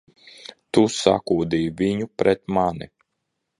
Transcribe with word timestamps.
Tu 0.77 0.83
sakūdīji 0.93 1.69
viņu 1.83 2.09
pret 2.25 2.43
mani! 2.59 2.91